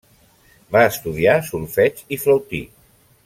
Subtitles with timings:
[0.75, 2.63] Va estudiar solfeig i flautí.